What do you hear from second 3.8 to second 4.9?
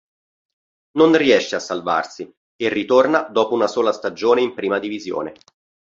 stagione in Prima